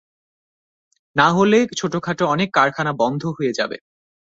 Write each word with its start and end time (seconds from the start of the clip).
না 1.15 1.27
হলে 1.29 1.59
ছোটখাটো 1.77 2.23
অনেক 2.27 2.49
কারখানা 2.53 2.91
বন্ধ 2.93 3.21
হয়ে 3.37 3.53
যাবে। 3.53 3.77